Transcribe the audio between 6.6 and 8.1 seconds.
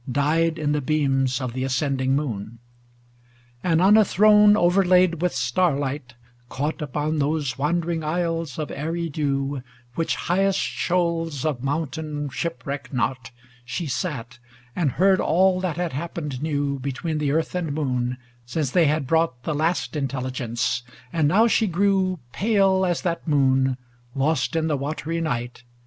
Upon those wandering